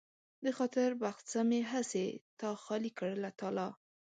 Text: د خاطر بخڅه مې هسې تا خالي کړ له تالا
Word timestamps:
د 0.43 0.45
خاطر 0.57 0.89
بخڅه 1.01 1.39
مې 1.49 1.61
هسې 1.71 2.05
تا 2.39 2.49
خالي 2.63 2.91
کړ 2.99 3.09
له 3.23 3.29
تالا 3.39 3.67